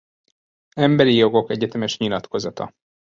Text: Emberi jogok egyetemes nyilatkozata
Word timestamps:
Emberi 0.77 1.15
jogok 1.17 1.49
egyetemes 1.51 1.97
nyilatkozata 1.97 2.73